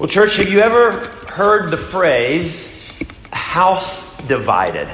[0.00, 0.92] Well, church, have you ever
[1.28, 2.74] heard the phrase
[3.32, 4.88] house divided?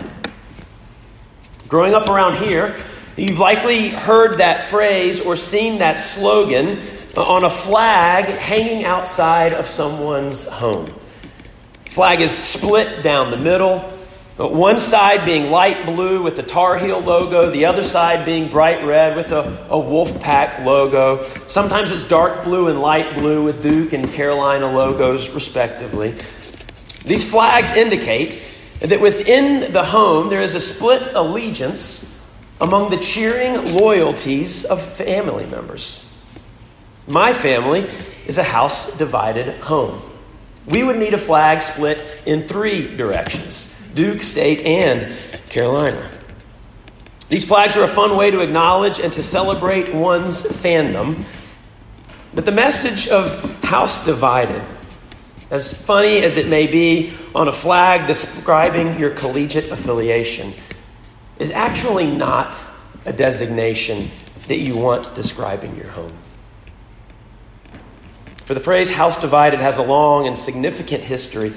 [1.69, 2.77] Growing up around here,
[3.17, 6.83] you've likely heard that phrase or seen that slogan
[7.17, 10.93] on a flag hanging outside of someone's home.
[11.93, 13.96] Flag is split down the middle.
[14.37, 18.85] One side being light blue with the Tar Heel logo, the other side being bright
[18.85, 19.41] red with a,
[19.71, 21.27] a Wolfpack logo.
[21.49, 26.15] Sometimes it's dark blue and light blue with Duke and Carolina logos, respectively.
[27.07, 28.43] These flags indicate
[28.81, 32.15] that within the home there is a split allegiance
[32.61, 36.05] among the cheering loyalties of family members.
[37.07, 37.89] My family
[38.27, 40.03] is a house divided home.
[40.67, 43.73] We would need a flag split in three directions.
[43.97, 45.17] Duke, State, and
[45.49, 46.11] Carolina.
[47.31, 51.25] These flags are a fun way to acknowledge and to celebrate one's fandom.
[52.35, 54.63] But the message of House Divided,
[55.51, 60.53] as funny as it may be on a flag describing your collegiate affiliation,
[61.39, 62.55] is actually not
[63.07, 64.11] a designation
[64.47, 66.13] that you want describing your home.
[68.45, 71.53] For the phrase house divided has a long and significant history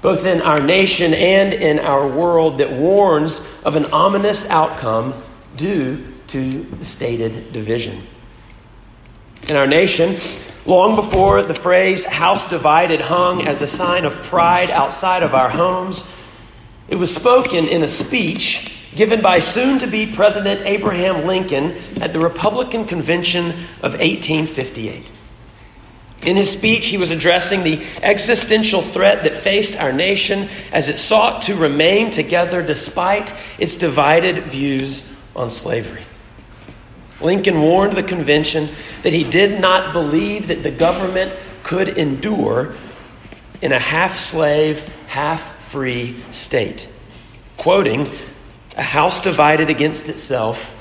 [0.00, 5.14] both in our nation and in our world, that warns of an ominous outcome
[5.56, 8.02] due to the stated division.
[9.48, 10.16] In our nation,
[10.66, 15.48] long before the phrase house divided hung as a sign of pride outside of our
[15.48, 16.04] homes,
[16.88, 22.12] it was spoken in a speech given by soon to be President Abraham Lincoln at
[22.12, 23.50] the Republican Convention
[23.82, 25.04] of 1858.
[26.22, 30.98] In his speech, he was addressing the existential threat that faced our nation as it
[30.98, 36.02] sought to remain together despite its divided views on slavery.
[37.20, 38.68] Lincoln warned the convention
[39.02, 42.74] that he did not believe that the government could endure
[43.60, 46.88] in a half slave, half free state.
[47.56, 48.12] Quoting,
[48.76, 50.74] A house divided against itself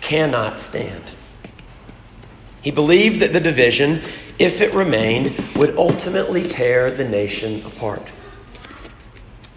[0.00, 1.04] cannot stand.
[2.62, 4.02] He believed that the division
[4.40, 8.06] if it remained, would ultimately tear the nation apart.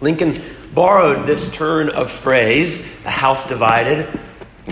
[0.00, 0.42] Lincoln
[0.74, 4.20] borrowed this turn of phrase, a house divided,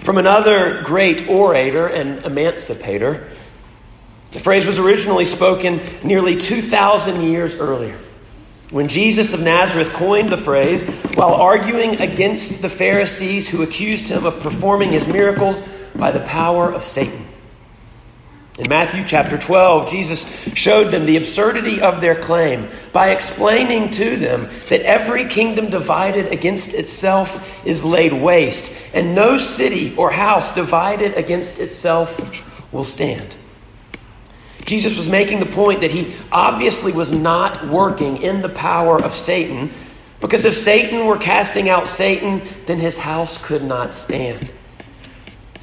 [0.03, 3.31] from another great orator and emancipator.
[4.33, 7.99] The phrase was originally spoken nearly 2,000 years earlier
[8.71, 10.85] when Jesus of Nazareth coined the phrase
[11.15, 15.63] while arguing against the Pharisees who accused him of performing his miracles
[15.95, 17.29] by the power of Satan.
[18.59, 24.17] In Matthew chapter 12, Jesus showed them the absurdity of their claim by explaining to
[24.19, 30.55] them that every kingdom divided against itself is laid waste, and no city or house
[30.55, 32.21] divided against itself
[32.73, 33.35] will stand.
[34.67, 39.15] Jesus was making the point that he obviously was not working in the power of
[39.17, 39.73] Satan,
[40.21, 44.53] because if Satan were casting out Satan, then his house could not stand.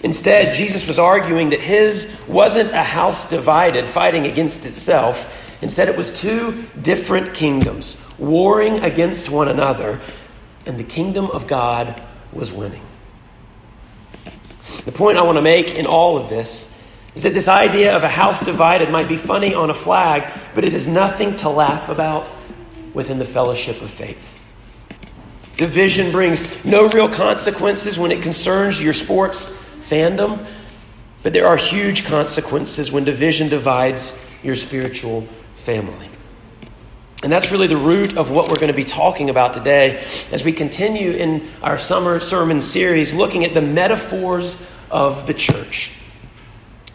[0.04, 5.28] Instead, Jesus was arguing that his wasn't a house divided, fighting against itself.
[5.62, 10.00] Instead, it was two different kingdoms warring against one another,
[10.66, 12.02] and the kingdom of God
[12.32, 12.86] was winning.
[14.86, 16.68] The point I want to make in all of this
[17.16, 20.64] is that this idea of a house divided might be funny on a flag, but
[20.64, 22.30] it is nothing to laugh about
[22.94, 24.22] within the fellowship of faith.
[25.58, 29.54] Division brings no real consequences when it concerns your sports
[29.90, 30.46] fandom,
[31.24, 35.28] but there are huge consequences when division divides your spiritual
[35.66, 36.10] family.
[37.22, 40.44] And that's really the root of what we're going to be talking about today as
[40.46, 45.92] we continue in our summer sermon series looking at the metaphors of the church.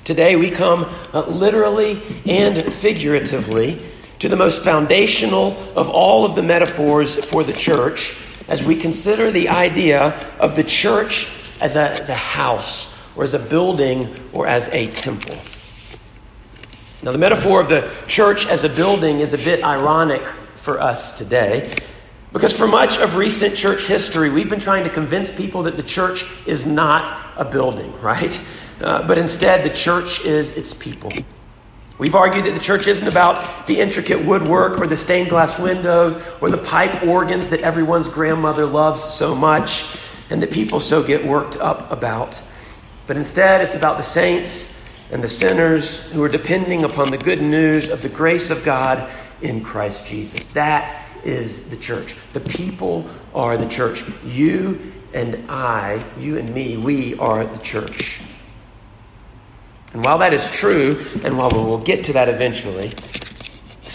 [0.04, 3.84] Today we come uh, literally and figuratively
[4.20, 8.16] to the most foundational of all of the metaphors for the church
[8.48, 11.28] as we consider the idea of the church
[11.60, 15.36] as a, as a house or as a building or as a temple.
[17.02, 20.26] Now, the metaphor of the church as a building is a bit ironic
[20.62, 21.76] for us today
[22.32, 25.82] because for much of recent church history, we've been trying to convince people that the
[25.84, 27.06] church is not
[27.36, 28.38] a building, right?
[28.80, 31.12] Uh, but instead, the church is its people.
[31.96, 36.20] We've argued that the church isn't about the intricate woodwork or the stained glass window
[36.40, 39.84] or the pipe organs that everyone's grandmother loves so much
[40.30, 42.40] and that people so get worked up about.
[43.06, 44.72] But instead, it's about the saints
[45.10, 49.10] and the sinners who are depending upon the good news of the grace of God
[49.42, 50.46] in Christ Jesus.
[50.48, 52.14] That is the church.
[52.32, 54.02] The people are the church.
[54.24, 58.20] You and I, you and me, we are the church.
[59.92, 62.92] And while that is true, and while we will get to that eventually,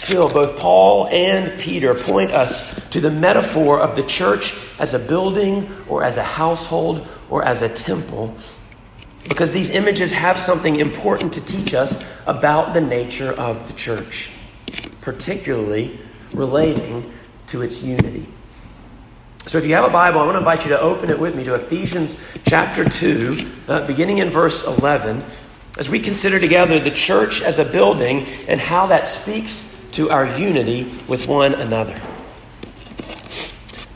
[0.02, 4.98] Still, both Paul and Peter point us to the metaphor of the church as a
[4.98, 8.34] building or as a household or as a temple
[9.28, 14.30] because these images have something important to teach us about the nature of the church,
[15.02, 16.00] particularly
[16.32, 17.12] relating
[17.48, 18.26] to its unity.
[19.46, 21.34] So, if you have a Bible, I want to invite you to open it with
[21.34, 25.22] me to Ephesians chapter 2, uh, beginning in verse 11,
[25.76, 30.38] as we consider together the church as a building and how that speaks to our
[30.38, 32.00] unity with one another.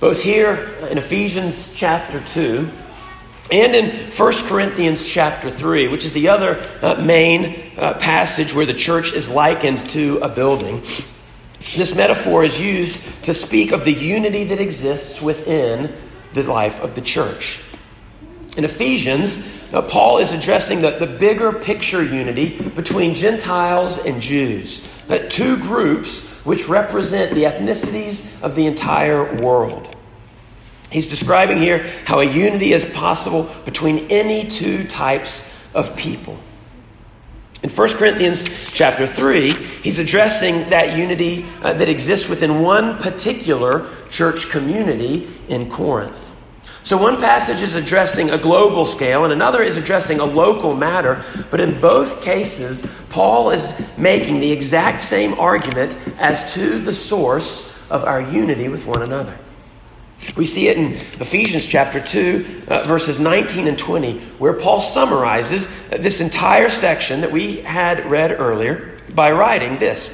[0.00, 0.55] Both here
[0.91, 2.70] in Ephesians chapter 2
[3.50, 8.67] and in 1 Corinthians chapter 3, which is the other uh, main uh, passage where
[8.67, 10.82] the church is likened to a building,
[11.76, 15.94] this metaphor is used to speak of the unity that exists within
[16.35, 17.61] the life of the church.
[18.56, 24.87] In Ephesians, uh, Paul is addressing the, the bigger picture unity between Gentiles and Jews,
[25.09, 29.95] uh, two groups which represent the ethnicities of the entire world.
[30.91, 36.39] He's describing here how a unity is possible between any two types of people.
[37.65, 39.51] In 1 Corinthians chapter 3,
[39.83, 46.15] he's addressing that unity uh, that exists within one particular church community in Corinth.
[46.85, 51.25] So, one passage is addressing a global scale, and another is addressing a local matter.
[51.51, 57.75] But in both cases, Paul is making the exact same argument as to the source
[57.89, 59.35] of our unity with one another.
[60.37, 65.67] We see it in Ephesians chapter 2, uh, verses 19 and 20, where Paul summarizes
[65.89, 70.11] this entire section that we had read earlier by writing this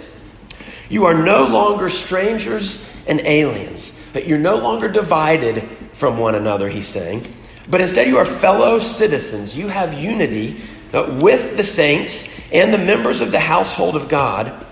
[0.89, 5.69] You are no longer strangers and aliens, but you're no longer divided
[6.01, 7.33] from one another, he's saying,
[7.69, 9.57] but instead you are fellow citizens.
[9.57, 10.61] You have unity
[10.93, 14.67] with the saints and the members of the household of God,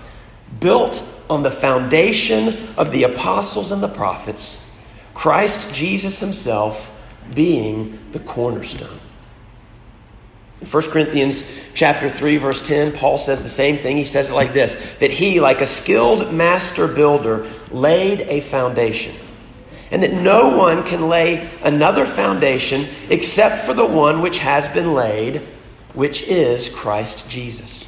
[0.59, 4.59] built on the foundation of the apostles and the prophets
[5.13, 6.89] Christ Jesus himself
[7.33, 8.99] being the cornerstone.
[10.61, 13.97] In 1 Corinthians chapter 3 verse 10, Paul says the same thing.
[13.97, 19.15] He says it like this, that he like a skilled master builder laid a foundation.
[19.91, 24.93] And that no one can lay another foundation except for the one which has been
[24.93, 25.41] laid,
[25.93, 27.85] which is Christ Jesus.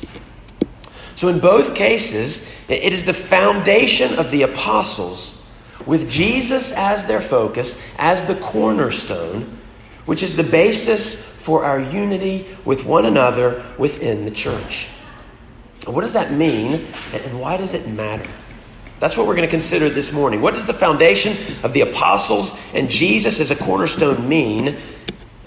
[1.15, 5.39] So in both cases, it is the foundation of the apostles
[5.85, 9.59] with Jesus as their focus, as the cornerstone,
[10.05, 14.87] which is the basis for our unity with one another within the church.
[15.85, 18.29] What does that mean, and why does it matter?
[19.01, 20.41] That's what we're going to consider this morning.
[20.41, 24.77] What does the foundation of the apostles and Jesus as a cornerstone mean,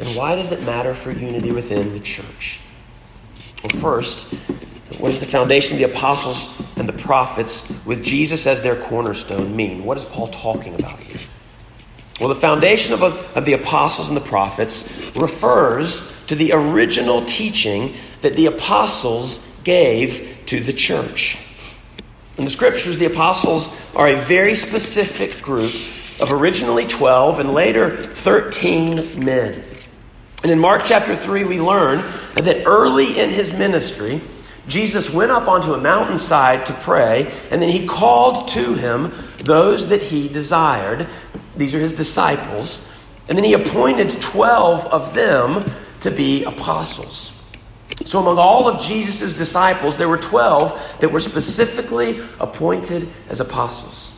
[0.00, 2.58] and why does it matter for unity within the church?
[3.62, 4.34] Well, first,
[4.98, 9.54] what does the foundation of the apostles and the prophets with Jesus as their cornerstone
[9.54, 9.84] mean?
[9.84, 11.20] What is Paul talking about here?
[12.18, 17.94] Well, the foundation of, of the apostles and the prophets refers to the original teaching
[18.20, 21.38] that the apostles gave to the church.
[22.36, 25.72] In the scriptures, the apostles are a very specific group
[26.20, 29.62] of originally 12 and later 13 men.
[30.42, 31.98] And in Mark chapter 3, we learn
[32.34, 34.20] that early in his ministry,
[34.66, 39.88] Jesus went up onto a mountainside to pray, and then he called to him those
[39.88, 41.06] that he desired.
[41.56, 42.86] These are his disciples.
[43.28, 45.70] And then he appointed 12 of them
[46.00, 47.33] to be apostles.
[48.04, 54.12] So, among all of Jesus' disciples, there were 12 that were specifically appointed as apostles.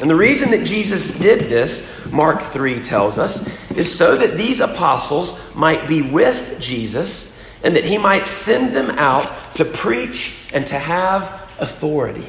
[0.00, 4.60] And the reason that Jesus did this, Mark 3 tells us, is so that these
[4.60, 10.66] apostles might be with Jesus and that he might send them out to preach and
[10.66, 12.26] to have authority.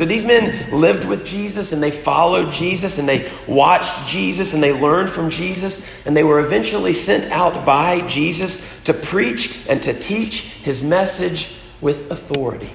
[0.00, 4.62] So these men lived with Jesus and they followed Jesus and they watched Jesus and
[4.62, 9.82] they learned from Jesus and they were eventually sent out by Jesus to preach and
[9.82, 12.72] to teach his message with authority.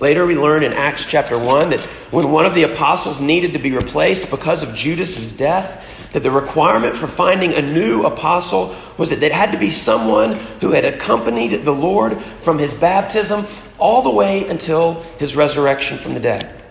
[0.00, 3.58] Later, we learn in Acts chapter 1 that when one of the apostles needed to
[3.58, 9.10] be replaced because of Judas's death, that the requirement for finding a new apostle was
[9.10, 14.00] that it had to be someone who had accompanied the Lord from his baptism all
[14.00, 16.62] the way until his resurrection from the dead.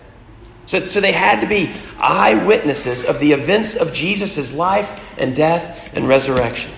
[0.64, 5.90] So, so they had to be eyewitnesses of the events of Jesus' life and death
[5.92, 6.72] and resurrection.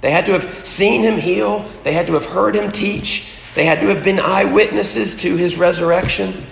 [0.00, 3.64] They had to have seen him heal, they had to have heard him teach, they
[3.64, 6.44] had to have been eyewitnesses to his resurrection.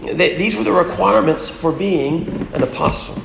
[0.00, 3.22] They, these were the requirements for being an apostle.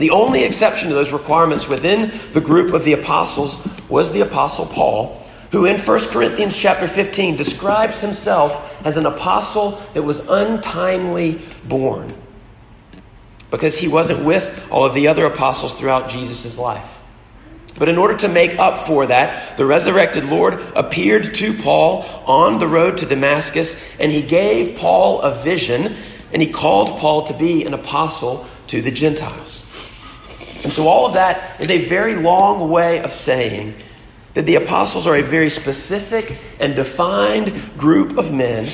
[0.00, 4.64] The only exception to those requirements within the group of the apostles was the apostle
[4.64, 11.42] Paul, who in 1 Corinthians chapter 15 describes himself as an apostle that was untimely
[11.64, 12.14] born
[13.50, 16.88] because he wasn't with all of the other apostles throughout Jesus' life.
[17.78, 22.58] But in order to make up for that, the resurrected Lord appeared to Paul on
[22.58, 25.94] the road to Damascus, and he gave Paul a vision,
[26.32, 29.59] and he called Paul to be an apostle to the Gentiles.
[30.62, 33.74] And so, all of that is a very long way of saying
[34.34, 38.70] that the apostles are a very specific and defined group of men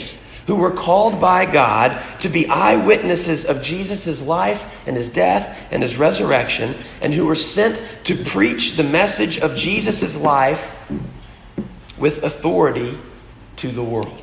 [0.47, 5.83] who were called by God to be eyewitnesses of Jesus' life and his death and
[5.83, 10.73] his resurrection, and who were sent to preach the message of Jesus' life
[11.99, 12.97] with authority
[13.57, 14.23] to the world.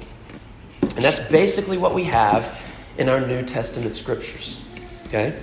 [0.81, 2.57] And that's basically what we have
[2.97, 4.61] in our New Testament scriptures.
[5.07, 5.37] Okay?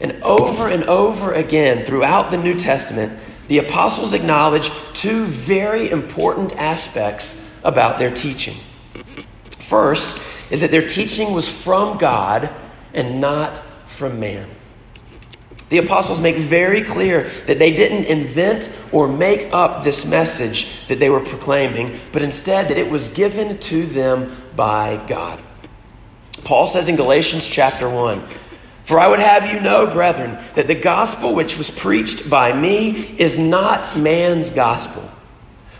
[0.00, 6.52] And over and over again throughout the New Testament, the apostles acknowledge two very important
[6.52, 8.56] aspects about their teaching.
[9.68, 12.50] First is that their teaching was from God
[12.92, 13.60] and not
[13.96, 14.48] from man.
[15.68, 21.00] The apostles make very clear that they didn't invent or make up this message that
[21.00, 25.40] they were proclaiming, but instead that it was given to them by God.
[26.44, 28.28] Paul says in Galatians chapter 1
[28.86, 33.16] For I would have you know, brethren, that the gospel which was preached by me
[33.18, 35.10] is not man's gospel.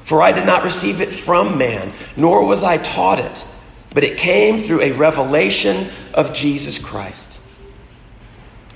[0.05, 3.45] For I did not receive it from man, nor was I taught it
[3.97, 7.39] but it came through a revelation of Jesus Christ.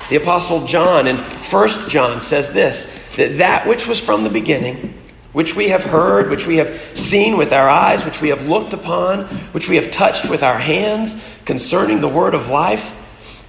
[0.09, 4.95] The Apostle John in 1 John says this that that which was from the beginning,
[5.35, 8.73] which we have heard, which we have seen with our eyes, which we have looked
[8.73, 12.95] upon, which we have touched with our hands concerning the word of life,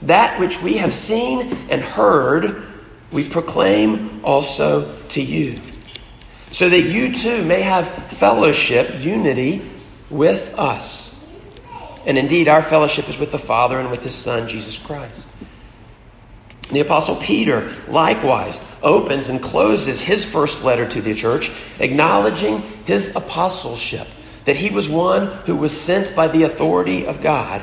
[0.04, 2.64] that which we have seen and heard,
[3.12, 5.60] we proclaim also to you,
[6.52, 9.70] so that you too may have fellowship, unity
[10.10, 11.14] with us.
[12.06, 15.28] And indeed, our fellowship is with the Father and with His Son, Jesus Christ.
[16.72, 23.14] The Apostle Peter likewise opens and closes his first letter to the church, acknowledging his
[23.14, 24.08] apostleship,
[24.46, 27.62] that he was one who was sent by the authority of God,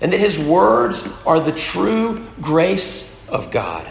[0.00, 3.86] and that his words are the true grace of God,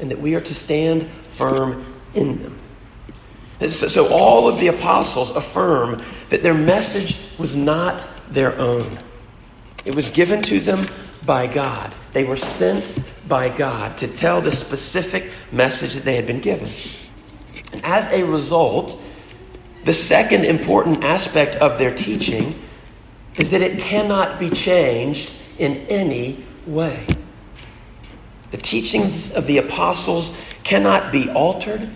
[0.00, 3.70] and that we are to stand firm in them.
[3.70, 8.98] So, all of the apostles affirm that their message was not their own.
[9.84, 10.88] It was given to them
[11.24, 11.94] by God.
[12.12, 12.84] They were sent
[13.26, 16.70] by God to tell the specific message that they had been given.
[17.72, 19.00] And as a result,
[19.84, 22.60] the second important aspect of their teaching
[23.38, 27.06] is that it cannot be changed in any way.
[28.50, 31.90] The teachings of the apostles cannot be altered,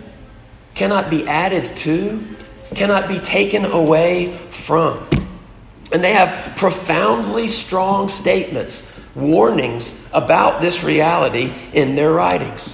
[0.75, 2.25] cannot be added to,
[2.75, 5.07] cannot be taken away from.
[5.91, 12.73] And they have profoundly strong statements, warnings about this reality in their writings.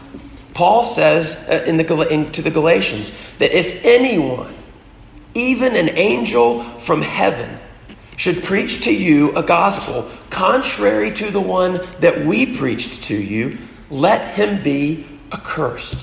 [0.53, 4.55] Paul says uh, in the, in, to the Galatians that if anyone,
[5.33, 7.59] even an angel from heaven,
[8.17, 13.57] should preach to you a gospel contrary to the one that we preached to you,
[13.89, 15.97] let him be accursed.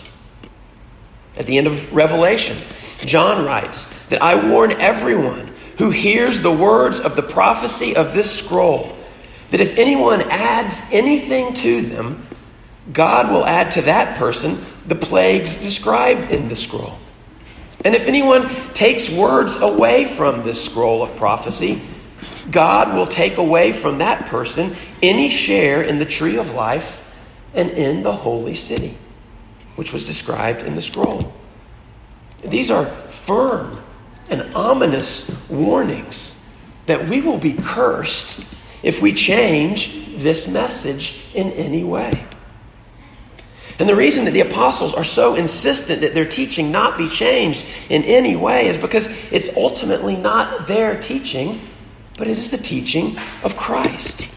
[1.37, 2.56] At the end of Revelation,
[3.04, 8.33] John writes that I warn everyone who hears the words of the prophecy of this
[8.33, 8.97] scroll,
[9.50, 12.26] that if anyone adds anything to them,
[12.92, 16.99] God will add to that person the plagues described in the scroll.
[17.85, 21.83] And if anyone takes words away from this scroll of prophecy,
[22.50, 27.00] God will take away from that person any share in the tree of life
[27.54, 28.97] and in the holy city,
[29.76, 31.33] which was described in the scroll.
[32.45, 32.87] These are
[33.26, 33.83] firm
[34.28, 36.38] and ominous warnings
[36.87, 38.45] that we will be cursed
[38.83, 42.26] if we change this message in any way.
[43.78, 47.66] And the reason that the apostles are so insistent that their teaching not be changed
[47.88, 51.61] in any way is because it's ultimately not their teaching,
[52.16, 54.28] but it is the teaching of Christ.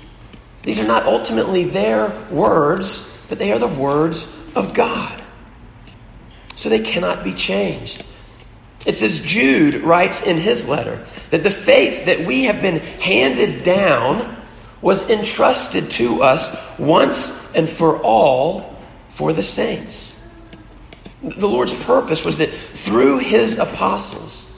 [0.63, 5.23] These are not ultimately their words, but they are the words of God.
[6.55, 8.03] So they cannot be changed.
[8.85, 13.63] It says, Jude writes in his letter that the faith that we have been handed
[13.63, 14.43] down
[14.81, 18.77] was entrusted to us once and for all
[19.15, 20.15] for the saints.
[21.21, 24.49] The Lord's purpose was that through his apostles,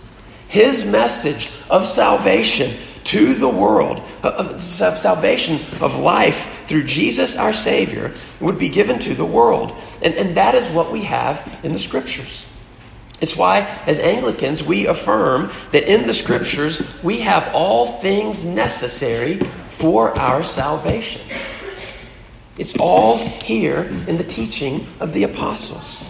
[0.48, 2.76] his message of salvation
[3.10, 9.00] to the world, uh, of salvation of life through Jesus our Savior, would be given
[9.00, 9.76] to the world.
[10.04, 12.46] And, and that is what we have in the Scriptures.
[13.20, 19.42] It's why, as Anglicans, we affirm that in the Scriptures we have all things necessary
[19.80, 21.22] for our salvation.
[22.60, 26.04] It's all here in the teaching of the apostles.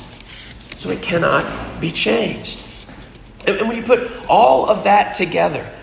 [0.78, 2.66] So it cannot be changed.
[3.48, 5.74] And when you put all of that together,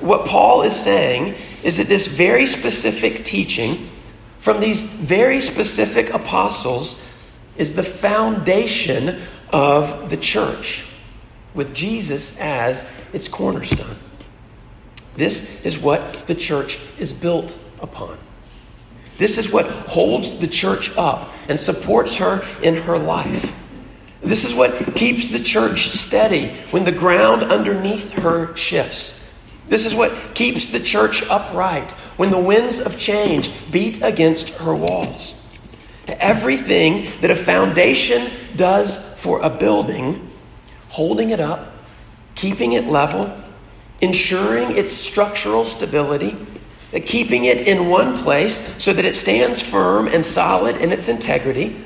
[0.00, 3.88] what Paul is saying is that this very specific teaching
[4.40, 7.00] from these very specific apostles
[7.56, 10.84] is the foundation of the church,
[11.54, 13.96] with Jesus as its cornerstone.
[15.16, 18.16] This is what the church is built upon.
[19.18, 23.52] This is what holds the church up and supports her in her life.
[24.22, 29.19] This is what keeps the church steady when the ground underneath her shifts.
[29.70, 34.74] This is what keeps the church upright when the winds of change beat against her
[34.74, 35.34] walls.
[36.08, 40.28] Everything that a foundation does for a building,
[40.88, 41.72] holding it up,
[42.34, 43.32] keeping it level,
[44.00, 46.36] ensuring its structural stability,
[47.06, 51.80] keeping it in one place so that it stands firm and solid in its integrity,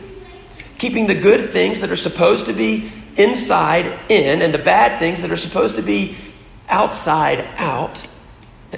[0.79, 5.21] keeping the good things that are supposed to be inside in and the bad things
[5.21, 6.17] that are supposed to be
[6.75, 8.05] outside out.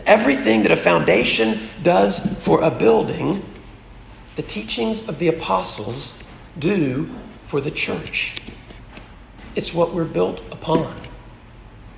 [0.04, 3.42] Everything that a foundation does for a building,
[4.36, 6.12] the teachings of the apostles
[6.58, 7.08] do
[7.48, 8.36] for the church.
[9.54, 10.94] It's what we're built upon.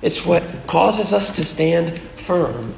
[0.01, 2.75] It's what causes us to stand firm.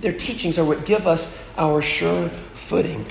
[0.00, 2.28] Their teachings are what give us our sure
[2.66, 3.06] footing.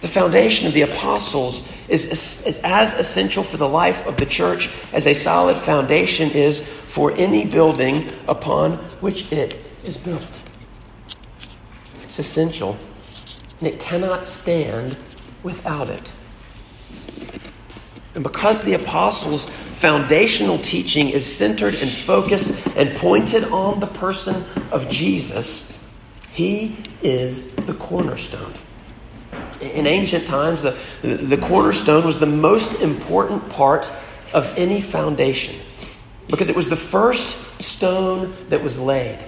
[0.00, 2.06] The foundation of the apostles is,
[2.46, 7.12] is as essential for the life of the church as a solid foundation is for
[7.12, 10.22] any building upon which it is built.
[12.04, 12.78] It's essential,
[13.58, 14.96] and it cannot stand
[15.42, 16.08] without it.
[18.14, 24.44] And because the apostles' foundational teaching is centered and focused and pointed on the person
[24.70, 25.76] of Jesus,
[26.30, 28.54] he is the cornerstone
[29.60, 33.90] in ancient times, the, the cornerstone was the most important part
[34.32, 35.56] of any foundation
[36.28, 39.18] because it was the first stone that was laid.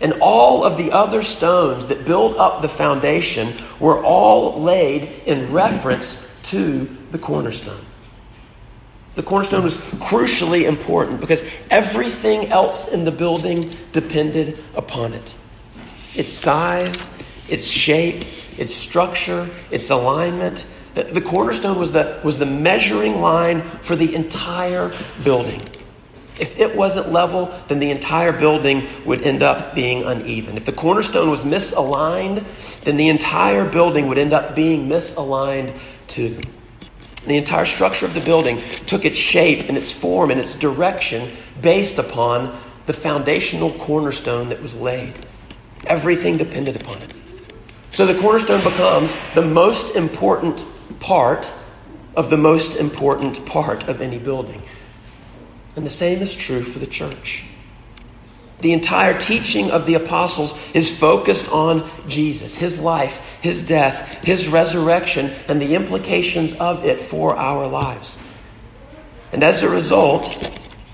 [0.00, 5.52] And all of the other stones that build up the foundation were all laid in
[5.52, 7.84] reference to the cornerstone.
[9.14, 15.34] The cornerstone was crucially important because everything else in the building depended upon it
[16.14, 17.12] its size,
[17.48, 18.24] its shape,
[18.56, 20.64] its structure, its alignment.
[20.94, 24.92] The cornerstone was the, was the measuring line for the entire
[25.24, 25.60] building.
[26.38, 30.56] If it wasn't level, then the entire building would end up being uneven.
[30.56, 32.44] If the cornerstone was misaligned,
[32.82, 36.40] then the entire building would end up being misaligned too.
[37.26, 41.30] The entire structure of the building took its shape and its form and its direction
[41.62, 45.26] based upon the foundational cornerstone that was laid.
[45.86, 47.12] Everything depended upon it.
[47.92, 50.64] So the cornerstone becomes the most important
[51.00, 51.50] part
[52.16, 54.62] of the most important part of any building.
[55.76, 57.44] And the same is true for the church.
[58.60, 64.48] The entire teaching of the apostles is focused on Jesus, his life, his death, his
[64.48, 68.16] resurrection, and the implications of it for our lives.
[69.32, 70.26] And as a result,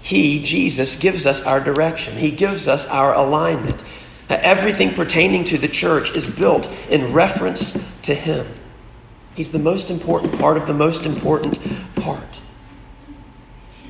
[0.02, 2.16] he, Jesus, gives us our direction.
[2.16, 3.80] He gives us our alignment.
[4.28, 8.46] Everything pertaining to the church is built in reference to Him.
[9.34, 11.58] He's the most important part of the most important
[11.96, 12.40] part.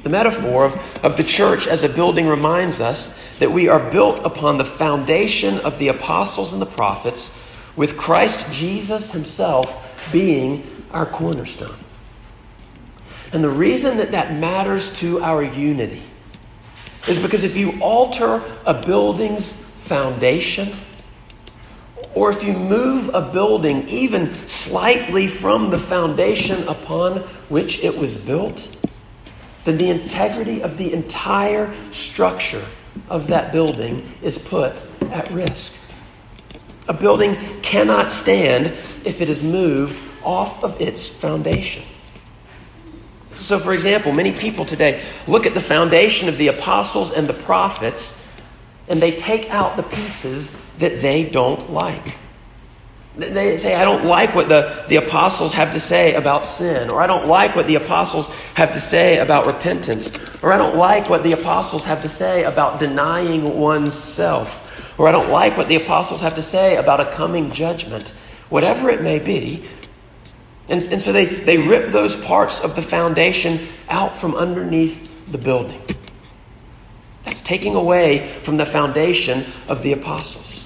[0.03, 4.21] The metaphor of, of the church as a building reminds us that we are built
[4.25, 7.33] upon the foundation of the apostles and the prophets,
[7.77, 9.75] with Christ Jesus Himself
[10.13, 11.77] being our cornerstone.
[13.33, 16.03] And the reason that that matters to our unity
[17.09, 19.53] is because if you alter a building's
[19.85, 20.77] foundation,
[22.15, 28.17] or if you move a building even slightly from the foundation upon which it was
[28.17, 28.77] built,
[29.65, 32.65] then the integrity of the entire structure
[33.09, 35.75] of that building is put at risk.
[36.89, 38.67] A building cannot stand
[39.05, 41.85] if it is moved off of its foundation.
[43.37, 47.35] So, for example, many people today look at the foundation of the apostles and the
[47.35, 48.21] prophets
[48.89, 52.17] and they take out the pieces that they don't like.
[53.17, 57.03] They say, I don't like what the, the apostles have to say about sin, or
[57.03, 60.09] I don't like what the apostles have to say about repentance,
[60.43, 64.65] or I don't like what the apostles have to say about denying oneself,
[64.97, 68.13] or I don't like what the apostles have to say about a coming judgment.
[68.49, 69.69] Whatever it may be,
[70.71, 75.39] And, and so they, they rip those parts of the foundation out from underneath the
[75.39, 75.83] building.
[77.25, 80.65] That's taking away from the foundation of the apostles.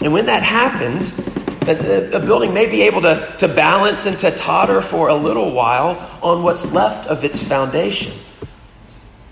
[0.00, 1.18] And when that happens,
[1.62, 5.52] a, a building may be able to, to balance and to totter for a little
[5.52, 8.12] while on what's left of its foundation.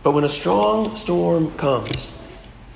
[0.02, 2.14] But when a strong storm comes,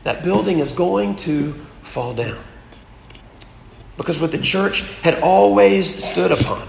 [0.04, 2.42] that building is going to fall down.
[3.96, 6.68] Because what the church had always stood upon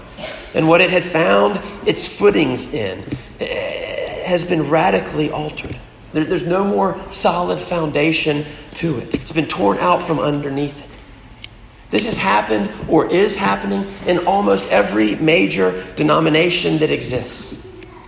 [0.54, 3.04] and what it had found its footings in
[3.40, 5.76] eh, has been radically altered.
[6.12, 10.83] there's no more solid foundation to it, it's been torn out from underneath it.
[11.94, 17.56] This has happened or is happening in almost every major denomination that exists.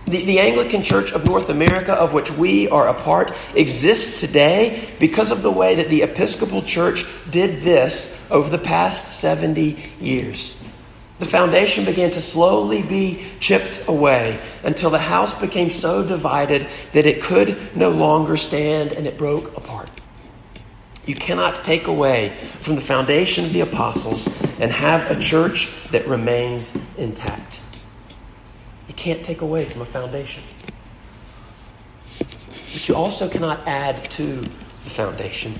[0.05, 4.89] The, the, Anglican Church of North America, of which we are a part, exists today
[4.99, 10.57] because of the way that the Episcopal Church did this over the past 70 years.
[11.19, 17.05] The foundation began to slowly be chipped away until the house became so divided that
[17.05, 19.89] it could no longer stand and it broke apart.
[21.07, 24.27] You cannot take away from the foundation of the apostles
[24.59, 27.61] and have a church that remains intact
[28.89, 30.43] You can't take away from a foundation.
[32.19, 34.41] But you also cannot add to
[34.83, 35.59] the foundation.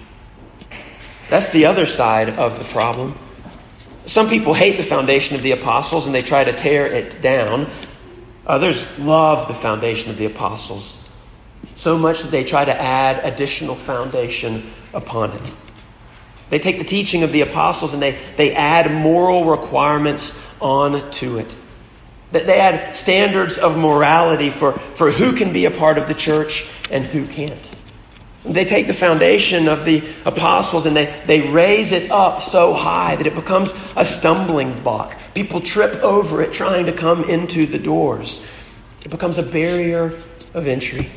[1.29, 3.17] That's the other side of the problem.
[4.05, 7.69] Some people hate the foundation of the apostles and they try to tear it down.
[8.45, 10.97] Others love the foundation of the apostles
[11.77, 15.52] so much that they try to add additional foundation upon it.
[16.50, 21.54] They take the teaching of the apostles and they, they add moral requirements onto it.
[22.32, 26.69] They add standards of morality for, for who can be a part of the church
[26.89, 27.69] and who can't.
[28.45, 33.15] They take the foundation of the apostles and they, they raise it up so high
[33.17, 35.17] that it becomes a stumbling block.
[35.34, 38.41] People trip over it trying to come into the doors.
[39.04, 40.17] It becomes a barrier
[40.54, 41.10] of entry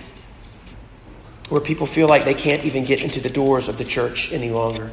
[1.50, 4.50] where people feel like they can't even get into the doors of the church any
[4.50, 4.90] longer.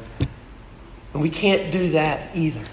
[1.14, 2.64] And we can't do that either.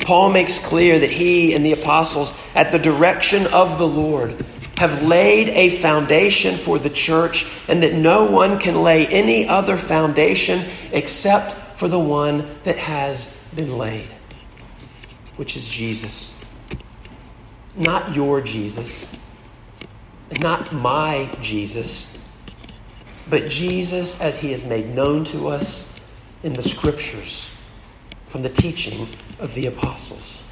[0.00, 4.44] Paul makes clear that he and the apostles, at the direction of the Lord,
[4.76, 9.78] have laid a foundation for the church, and that no one can lay any other
[9.78, 14.08] foundation except for the one that has been laid,
[15.36, 16.32] which is Jesus.
[17.74, 19.06] Not your Jesus,
[20.32, 22.16] not my Jesus,
[23.28, 25.98] but Jesus as he is made known to us
[26.42, 27.48] in the scriptures
[28.30, 29.08] from the teaching
[29.38, 30.42] of the apostles,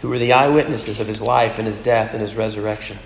[0.00, 2.98] who were the eyewitnesses of his life and his death and his resurrection,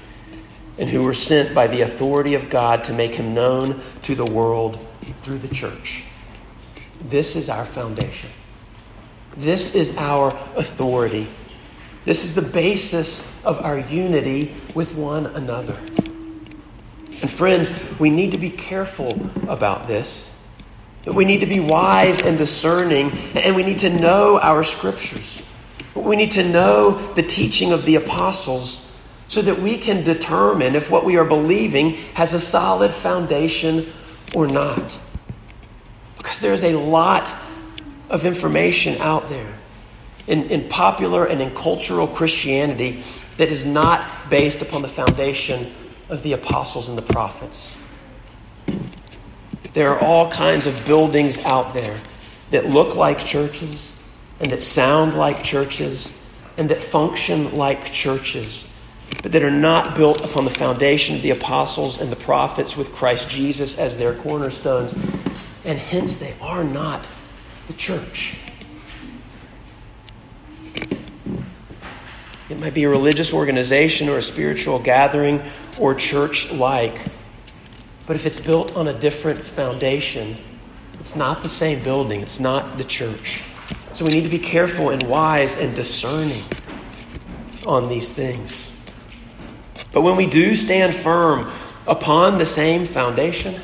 [0.78, 4.24] and who were sent by the authority of God to make him known to the
[4.24, 4.78] world
[5.22, 6.04] through the church.
[7.08, 8.30] This is our foundation.
[9.36, 11.28] This is our authority.
[12.06, 15.76] This is the basis of our unity with one another.
[17.20, 20.30] And friends, we need to be careful about this
[21.06, 25.40] we need to be wise and discerning, and we need to know our scriptures.
[25.94, 28.84] We need to know the teaching of the apostles
[29.28, 33.92] so that we can determine if what we are believing has a solid foundation
[34.34, 34.82] or not.
[36.18, 37.32] Because there's a lot
[38.10, 39.54] of information out there
[40.26, 43.04] in, in popular and in cultural Christianity
[43.38, 45.72] that is not based upon the foundation
[46.08, 47.72] of the apostles and the prophets.
[49.74, 52.00] There are all kinds of buildings out there
[52.50, 53.92] that look like churches
[54.40, 56.18] and that sound like churches
[56.56, 58.66] and that function like churches,
[59.22, 62.92] but that are not built upon the foundation of the apostles and the prophets with
[62.92, 64.94] Christ Jesus as their cornerstones,
[65.64, 67.06] and hence they are not
[67.66, 68.38] the church.
[72.56, 75.42] It might be a religious organization or a spiritual gathering
[75.78, 76.98] or church like.
[78.06, 80.38] But if it's built on a different foundation,
[80.98, 83.42] it's not the same building, it's not the church.
[83.92, 86.44] So we need to be careful and wise and discerning
[87.66, 88.70] on these things.
[89.92, 91.52] But when we do stand firm
[91.86, 93.60] upon the same foundation,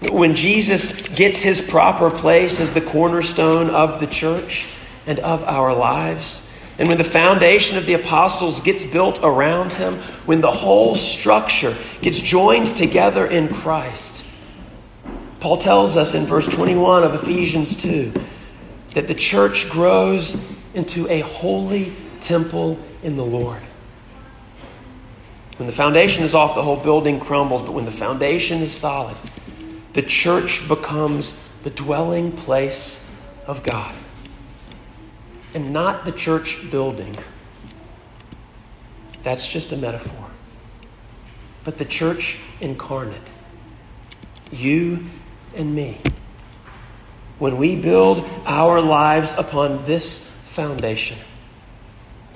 [0.00, 4.68] when Jesus gets his proper place as the cornerstone of the church
[5.08, 6.45] and of our lives,
[6.78, 11.74] and when the foundation of the apostles gets built around him, when the whole structure
[12.02, 14.24] gets joined together in Christ,
[15.40, 18.12] Paul tells us in verse 21 of Ephesians 2
[18.94, 20.36] that the church grows
[20.74, 23.62] into a holy temple in the Lord.
[25.56, 29.16] When the foundation is off, the whole building crumbles, but when the foundation is solid,
[29.94, 33.02] the church becomes the dwelling place
[33.46, 33.94] of God.
[35.56, 37.16] And not the church building.
[39.24, 40.28] That's just a metaphor.
[41.64, 43.26] But the church incarnate,
[44.52, 45.06] you
[45.54, 46.02] and me.
[47.38, 51.16] When we build our lives upon this foundation,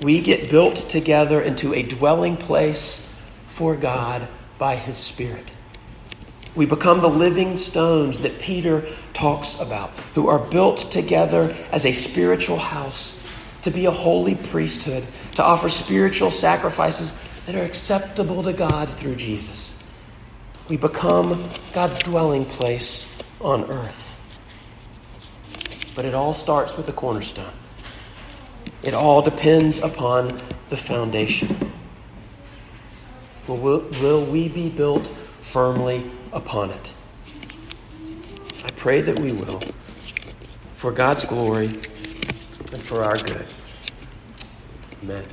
[0.01, 3.07] we get built together into a dwelling place
[3.53, 5.45] for God by His Spirit.
[6.55, 11.93] We become the living stones that Peter talks about, who are built together as a
[11.93, 13.17] spiritual house
[13.61, 17.13] to be a holy priesthood, to offer spiritual sacrifices
[17.45, 19.75] that are acceptable to God through Jesus.
[20.67, 23.07] We become God's dwelling place
[23.39, 24.15] on earth.
[25.95, 27.53] But it all starts with the cornerstone.
[28.83, 31.71] It all depends upon the foundation.
[33.47, 35.09] Will, will we be built
[35.51, 36.91] firmly upon it?
[38.63, 39.61] I pray that we will,
[40.77, 41.67] for God's glory
[42.71, 43.45] and for our good.
[45.03, 45.25] Amen.